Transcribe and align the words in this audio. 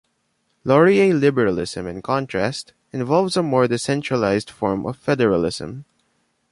Laurier 0.63 1.13
liberalism 1.13 1.85
in 1.85 2.01
contrast, 2.01 2.73
involves 2.91 3.37
a 3.37 3.43
more 3.43 3.67
decrentralized 3.67 4.49
form 4.49 4.83
of 4.87 4.97
federalism. 4.97 5.85